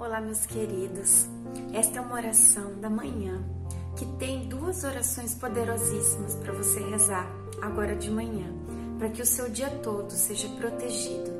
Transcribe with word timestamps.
Olá, 0.00 0.18
meus 0.18 0.46
queridos. 0.46 1.26
Esta 1.74 1.98
é 1.98 2.00
uma 2.00 2.14
oração 2.14 2.80
da 2.80 2.88
manhã 2.88 3.44
que 3.94 4.06
tem 4.18 4.48
duas 4.48 4.82
orações 4.82 5.34
poderosíssimas 5.34 6.36
para 6.36 6.54
você 6.54 6.80
rezar 6.80 7.30
agora 7.60 7.94
de 7.94 8.10
manhã, 8.10 8.46
para 8.98 9.10
que 9.10 9.20
o 9.20 9.26
seu 9.26 9.50
dia 9.50 9.68
todo 9.82 10.10
seja 10.10 10.48
protegido. 10.56 11.30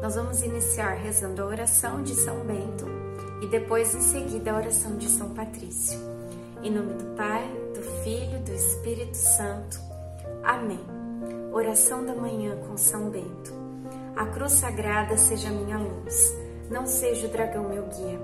Nós 0.00 0.14
vamos 0.14 0.42
iniciar 0.42 0.92
rezando 0.92 1.42
a 1.42 1.46
oração 1.46 2.04
de 2.04 2.14
São 2.14 2.38
Bento 2.46 2.86
e 3.42 3.48
depois 3.48 3.92
em 3.96 4.00
seguida 4.00 4.52
a 4.52 4.58
oração 4.58 4.96
de 4.96 5.08
São 5.08 5.30
Patrício. 5.30 5.98
Em 6.62 6.70
nome 6.70 6.94
do 6.94 7.16
Pai, 7.16 7.50
do 7.74 7.82
Filho, 8.04 8.38
do 8.44 8.52
Espírito 8.52 9.16
Santo. 9.16 9.80
Amém. 10.44 10.86
Oração 11.52 12.06
da 12.06 12.14
manhã 12.14 12.56
com 12.58 12.76
São 12.76 13.10
Bento. 13.10 13.52
A 14.14 14.24
cruz 14.26 14.52
sagrada 14.52 15.16
seja 15.16 15.50
minha 15.50 15.78
luz 15.78 16.44
não 16.70 16.86
seja 16.86 17.26
o 17.26 17.30
dragão 17.30 17.68
meu 17.68 17.82
guia. 17.82 18.18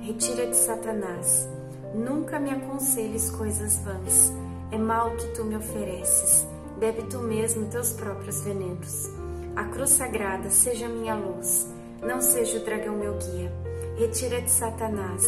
Retira 0.00 0.46
de 0.46 0.56
Satanás. 0.56 1.48
Nunca 1.94 2.38
me 2.38 2.50
aconselhes 2.50 3.30
coisas 3.30 3.78
vãs. 3.78 4.32
É 4.72 4.78
mal 4.78 5.12
que 5.12 5.26
tu 5.28 5.44
me 5.44 5.56
ofereces. 5.56 6.46
Bebe 6.78 7.02
tu 7.04 7.20
mesmo 7.20 7.66
teus 7.66 7.92
próprios 7.92 8.40
venenos. 8.42 9.10
A 9.54 9.64
cruz 9.64 9.90
sagrada 9.90 10.50
seja 10.50 10.88
minha 10.88 11.14
luz. 11.14 11.68
Não 12.02 12.20
seja 12.20 12.58
o 12.58 12.64
dragão 12.64 12.96
meu 12.96 13.16
guia. 13.18 13.52
Retira 13.96 14.42
de 14.42 14.50
Satanás. 14.50 15.24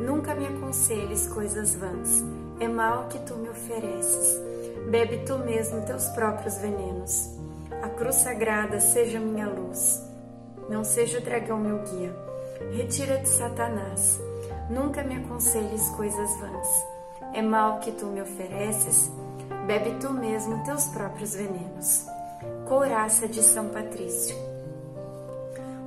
Nunca 0.00 0.34
me 0.34 0.46
aconselhes 0.46 1.26
coisas 1.28 1.74
vãs. 1.74 2.24
É 2.58 2.66
mal 2.66 3.08
que 3.08 3.18
tu 3.20 3.34
me 3.34 3.48
ofereces. 3.48 4.40
Bebe 4.90 5.18
tu 5.18 5.38
mesmo 5.38 5.82
teus 5.82 6.08
próprios 6.08 6.56
venenos. 6.56 7.30
A 7.82 7.88
cruz 7.90 8.16
sagrada 8.16 8.80
seja 8.80 9.20
minha 9.20 9.48
luz 9.48 10.09
não 10.70 10.84
seja 10.84 11.18
o 11.18 11.20
dragão 11.20 11.58
meu 11.58 11.78
guia. 11.78 12.14
Retira 12.72 13.18
de 13.18 13.28
Satanás. 13.28 14.20
Nunca 14.70 15.02
me 15.02 15.16
aconselhes 15.16 15.90
coisas 15.90 16.30
vãs. 16.38 16.86
É 17.34 17.42
mal 17.42 17.80
que 17.80 17.90
tu 17.90 18.06
me 18.06 18.22
ofereces. 18.22 19.10
Bebe 19.66 19.96
tu 20.00 20.12
mesmo 20.12 20.62
teus 20.62 20.86
próprios 20.86 21.34
venenos. 21.34 22.06
Couraça 22.68 23.26
de 23.26 23.42
São 23.42 23.68
Patrício. 23.68 24.36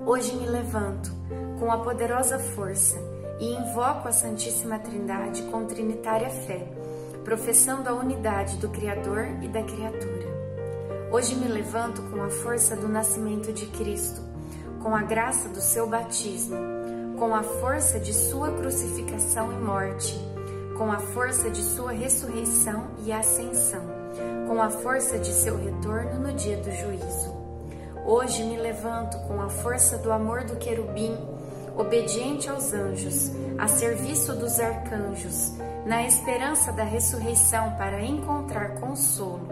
Hoje 0.05 0.35
me 0.35 0.47
levanto 0.47 1.13
com 1.59 1.71
a 1.71 1.77
poderosa 1.77 2.37
força 2.37 2.99
e 3.39 3.53
invoco 3.53 4.09
a 4.09 4.11
Santíssima 4.11 4.79
Trindade 4.79 5.43
com 5.43 5.65
trinitária 5.65 6.29
fé, 6.29 6.67
professando 7.23 7.87
a 7.87 7.93
unidade 7.93 8.57
do 8.57 8.67
Criador 8.67 9.27
e 9.41 9.47
da 9.47 9.63
criatura. 9.63 10.27
Hoje 11.09 11.35
me 11.35 11.47
levanto 11.47 12.01
com 12.11 12.21
a 12.21 12.29
força 12.29 12.75
do 12.75 12.89
nascimento 12.89 13.53
de 13.53 13.65
Cristo 13.67 14.32
com 14.83 14.93
a 14.93 15.01
graça 15.01 15.47
do 15.47 15.61
seu 15.61 15.87
batismo, 15.87 16.57
com 17.17 17.33
a 17.33 17.41
força 17.41 17.97
de 18.01 18.13
sua 18.13 18.51
crucificação 18.51 19.49
e 19.53 19.55
morte, 19.55 20.13
com 20.77 20.91
a 20.91 20.99
força 20.99 21.49
de 21.49 21.63
sua 21.63 21.93
ressurreição 21.93 22.87
e 23.05 23.11
ascensão, 23.13 23.81
com 24.45 24.61
a 24.61 24.69
força 24.69 25.17
de 25.17 25.31
seu 25.31 25.55
retorno 25.55 26.19
no 26.19 26.33
dia 26.33 26.57
do 26.57 26.69
juízo. 26.69 27.33
Hoje 28.05 28.43
me 28.43 28.57
levanto 28.57 29.17
com 29.19 29.41
a 29.41 29.47
força 29.47 29.97
do 29.99 30.11
amor 30.11 30.43
do 30.43 30.57
querubim, 30.57 31.17
obediente 31.77 32.49
aos 32.49 32.73
anjos, 32.73 33.31
a 33.57 33.69
serviço 33.69 34.35
dos 34.35 34.59
arcanjos, 34.59 35.53
na 35.85 36.05
esperança 36.05 36.73
da 36.73 36.83
ressurreição 36.83 37.71
para 37.77 38.03
encontrar 38.03 38.81
consolo 38.81 39.47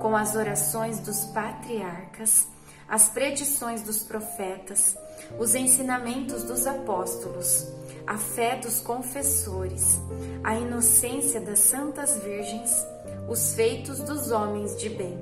com 0.00 0.16
as 0.16 0.34
orações 0.34 0.98
dos 0.98 1.24
patriarcas 1.26 2.51
as 2.92 3.08
predições 3.08 3.80
dos 3.80 4.02
profetas, 4.02 4.98
os 5.38 5.54
ensinamentos 5.54 6.42
dos 6.42 6.66
apóstolos, 6.66 7.72
a 8.06 8.18
fé 8.18 8.56
dos 8.56 8.80
confessores, 8.80 9.98
a 10.44 10.56
inocência 10.56 11.40
das 11.40 11.60
santas 11.60 12.18
virgens, 12.18 12.86
os 13.26 13.54
feitos 13.54 14.00
dos 14.00 14.30
homens 14.30 14.76
de 14.76 14.90
bem. 14.90 15.18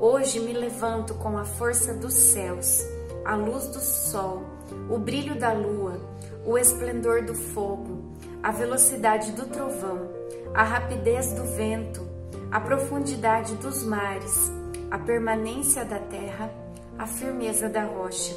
Hoje 0.00 0.40
me 0.40 0.52
levanto 0.52 1.14
com 1.14 1.38
a 1.38 1.44
força 1.44 1.94
dos 1.94 2.12
céus, 2.12 2.84
a 3.24 3.36
luz 3.36 3.68
do 3.68 3.78
sol, 3.78 4.42
o 4.90 4.98
brilho 4.98 5.38
da 5.38 5.52
lua, 5.52 6.00
o 6.44 6.58
esplendor 6.58 7.24
do 7.24 7.36
fogo, 7.36 8.16
a 8.42 8.50
velocidade 8.50 9.30
do 9.30 9.46
trovão, 9.46 10.10
a 10.52 10.64
rapidez 10.64 11.34
do 11.34 11.44
vento, 11.44 12.04
a 12.50 12.60
profundidade 12.60 13.54
dos 13.54 13.84
mares, 13.84 14.50
a 14.90 14.98
permanência 14.98 15.84
da 15.84 16.00
terra 16.00 16.50
a 17.00 17.06
firmeza 17.06 17.66
da 17.66 17.82
rocha. 17.84 18.36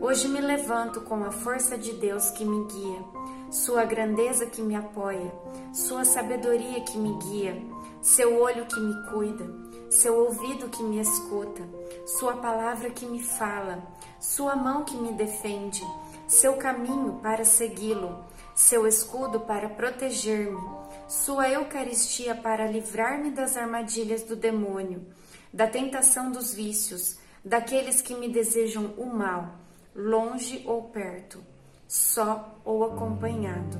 Hoje 0.00 0.28
me 0.28 0.40
levanto 0.40 1.00
com 1.00 1.24
a 1.24 1.32
força 1.32 1.76
de 1.76 1.92
Deus 1.94 2.30
que 2.30 2.44
me 2.44 2.64
guia, 2.66 3.02
Sua 3.50 3.84
grandeza 3.84 4.46
que 4.46 4.62
me 4.62 4.76
apoia, 4.76 5.32
Sua 5.72 6.04
sabedoria 6.04 6.82
que 6.82 6.96
me 6.96 7.18
guia, 7.18 7.60
Seu 8.00 8.40
olho 8.40 8.64
que 8.66 8.78
me 8.78 8.94
cuida, 9.10 9.44
Seu 9.90 10.20
ouvido 10.20 10.68
que 10.68 10.84
me 10.84 11.00
escuta, 11.00 11.62
Sua 12.06 12.34
palavra 12.34 12.90
que 12.90 13.04
me 13.04 13.20
fala, 13.20 13.82
Sua 14.20 14.54
mão 14.54 14.84
que 14.84 14.96
me 14.96 15.10
defende, 15.10 15.84
Seu 16.28 16.52
caminho 16.58 17.18
para 17.20 17.44
segui-lo, 17.44 18.24
Seu 18.54 18.86
escudo 18.86 19.40
para 19.40 19.68
proteger-me, 19.68 20.62
Sua 21.08 21.50
Eucaristia 21.50 22.36
para 22.36 22.68
livrar-me 22.68 23.32
das 23.32 23.56
armadilhas 23.56 24.22
do 24.22 24.36
demônio, 24.36 25.04
da 25.52 25.66
tentação 25.66 26.30
dos 26.30 26.54
vícios 26.54 27.18
daqueles 27.44 28.00
que 28.00 28.14
me 28.14 28.28
desejam 28.28 28.94
o 28.96 29.06
mal, 29.06 29.54
longe 29.94 30.62
ou 30.66 30.84
perto, 30.84 31.40
só 31.88 32.60
ou 32.64 32.84
acompanhado. 32.84 33.78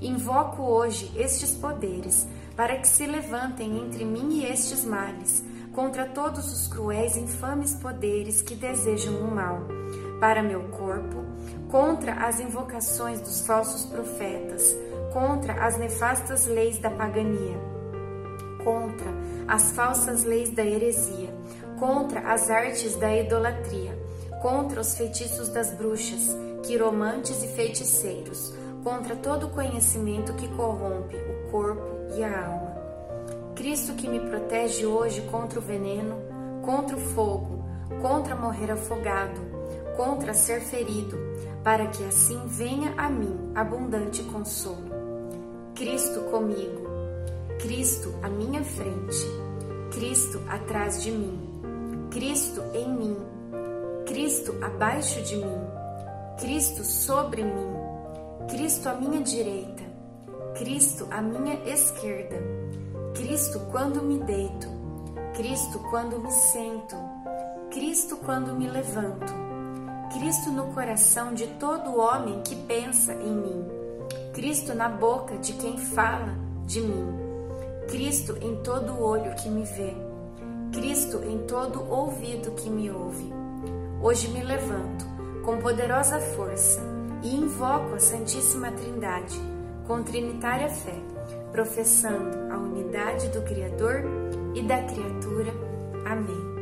Invoco 0.00 0.62
hoje 0.62 1.10
estes 1.16 1.52
poderes 1.54 2.26
para 2.56 2.76
que 2.76 2.86
se 2.86 3.06
levantem 3.06 3.78
entre 3.78 4.04
mim 4.04 4.40
e 4.40 4.46
estes 4.46 4.84
males, 4.84 5.44
contra 5.72 6.06
todos 6.06 6.52
os 6.52 6.68
cruéis 6.68 7.16
e 7.16 7.20
infames 7.20 7.74
poderes 7.74 8.42
que 8.42 8.54
desejam 8.54 9.14
o 9.20 9.34
mal, 9.34 9.62
para 10.20 10.42
meu 10.42 10.64
corpo, 10.64 11.24
contra 11.70 12.26
as 12.26 12.38
invocações 12.40 13.20
dos 13.20 13.46
falsos 13.46 13.86
profetas, 13.86 14.76
contra 15.12 15.64
as 15.64 15.78
nefastas 15.78 16.46
leis 16.46 16.78
da 16.78 16.90
pagania, 16.90 17.58
contra 18.62 19.10
as 19.48 19.72
falsas 19.72 20.24
leis 20.24 20.50
da 20.50 20.64
heresia, 20.64 21.34
contra 21.82 22.20
as 22.32 22.48
artes 22.48 22.94
da 22.94 23.12
idolatria, 23.12 23.98
contra 24.40 24.80
os 24.80 24.96
feitiços 24.96 25.48
das 25.48 25.72
bruxas, 25.72 26.28
quiromantes 26.62 27.42
e 27.42 27.48
feiticeiros, 27.48 28.54
contra 28.84 29.16
todo 29.16 29.48
conhecimento 29.48 30.32
que 30.34 30.46
corrompe 30.46 31.16
o 31.16 31.50
corpo 31.50 31.82
e 32.16 32.22
a 32.22 32.46
alma. 32.46 32.76
Cristo 33.56 33.94
que 33.94 34.06
me 34.08 34.20
protege 34.20 34.86
hoje 34.86 35.22
contra 35.22 35.58
o 35.58 35.62
veneno, 35.62 36.14
contra 36.64 36.96
o 36.96 37.00
fogo, 37.00 37.64
contra 38.00 38.36
morrer 38.36 38.70
afogado, 38.70 39.40
contra 39.96 40.34
ser 40.34 40.60
ferido, 40.60 41.18
para 41.64 41.88
que 41.88 42.04
assim 42.04 42.40
venha 42.46 42.94
a 42.96 43.10
mim 43.10 43.50
abundante 43.56 44.22
consolo. 44.22 44.88
Cristo 45.74 46.20
comigo, 46.30 46.86
Cristo 47.60 48.14
à 48.22 48.28
minha 48.28 48.62
frente, 48.62 49.26
Cristo 49.90 50.40
atrás 50.48 51.02
de 51.02 51.10
mim 51.10 51.51
Cristo 52.12 52.62
em 52.74 52.92
mim, 52.92 53.16
Cristo 54.04 54.54
abaixo 54.62 55.22
de 55.22 55.34
mim, 55.34 55.66
Cristo 56.38 56.84
sobre 56.84 57.42
mim, 57.42 57.72
Cristo 58.50 58.90
à 58.90 58.92
minha 58.92 59.22
direita, 59.22 59.82
Cristo 60.58 61.08
à 61.10 61.22
minha 61.22 61.54
esquerda, 61.64 62.36
Cristo 63.14 63.60
quando 63.70 64.02
me 64.02 64.18
deito, 64.18 64.68
Cristo 65.34 65.78
quando 65.88 66.18
me 66.18 66.30
sento, 66.30 66.96
Cristo 67.70 68.18
quando 68.18 68.52
me 68.52 68.68
levanto, 68.68 69.32
Cristo 70.12 70.50
no 70.50 70.66
coração 70.74 71.32
de 71.32 71.46
todo 71.58 71.98
homem 71.98 72.42
que 72.42 72.56
pensa 72.56 73.14
em 73.14 73.34
mim, 73.34 73.64
Cristo 74.34 74.74
na 74.74 74.90
boca 74.90 75.38
de 75.38 75.54
quem 75.54 75.78
fala 75.78 76.36
de 76.66 76.82
mim, 76.82 77.06
Cristo 77.88 78.36
em 78.42 78.56
todo 78.56 79.02
olho 79.02 79.34
que 79.36 79.48
me 79.48 79.64
vê. 79.64 80.11
Cristo 80.72 81.22
em 81.24 81.38
todo 81.46 81.86
ouvido 81.88 82.52
que 82.52 82.70
me 82.70 82.90
ouve. 82.90 83.30
Hoje 84.00 84.28
me 84.28 84.42
levanto 84.42 85.04
com 85.44 85.58
poderosa 85.58 86.18
força 86.18 86.80
e 87.22 87.36
invoco 87.36 87.94
a 87.94 87.98
Santíssima 88.00 88.72
Trindade 88.72 89.38
com 89.86 90.02
trinitária 90.02 90.70
fé, 90.70 90.94
professando 91.52 92.52
a 92.52 92.56
unidade 92.56 93.28
do 93.28 93.42
Criador 93.42 94.02
e 94.54 94.62
da 94.62 94.82
criatura. 94.82 95.52
Amém. 96.06 96.52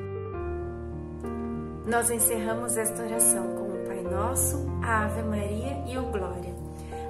Nós 1.86 2.10
encerramos 2.10 2.76
esta 2.76 3.02
oração 3.04 3.54
com 3.54 3.68
o 3.68 3.86
Pai 3.86 4.02
Nosso, 4.02 4.66
a 4.82 5.04
Ave 5.04 5.22
Maria 5.22 5.84
e 5.86 5.96
o 5.96 6.02
Glória. 6.10 6.49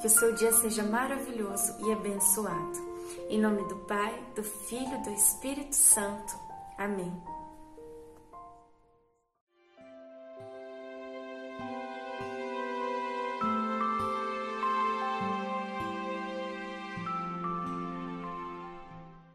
Que 0.00 0.06
o 0.06 0.10
seu 0.10 0.34
dia 0.34 0.52
seja 0.52 0.82
maravilhoso 0.82 1.74
e 1.86 1.92
abençoado. 1.92 2.96
Em 3.28 3.40
nome 3.40 3.62
do 3.68 3.76
Pai, 3.86 4.22
do 4.34 4.42
Filho 4.42 4.94
e 4.94 5.02
do 5.02 5.10
Espírito 5.10 5.74
Santo. 5.74 6.36
Amém. 6.78 7.12